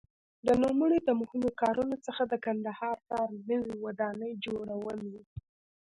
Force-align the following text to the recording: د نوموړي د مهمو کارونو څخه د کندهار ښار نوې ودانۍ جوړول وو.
د 0.45 0.47
نوموړي 0.63 0.99
د 1.03 1.09
مهمو 1.21 1.49
کارونو 1.61 1.95
څخه 2.05 2.23
د 2.31 2.33
کندهار 2.45 2.97
ښار 3.07 3.29
نوې 3.49 3.73
ودانۍ 3.85 4.31
جوړول 4.45 4.99
وو. 5.11 5.21